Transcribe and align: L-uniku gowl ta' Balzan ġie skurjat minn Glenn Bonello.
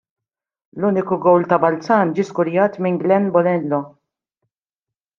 L-uniku 0.79 1.17
gowl 1.25 1.45
ta' 1.51 1.59
Balzan 1.67 2.15
ġie 2.19 2.27
skurjat 2.31 2.81
minn 2.87 3.01
Glenn 3.05 3.31
Bonello. 3.39 3.83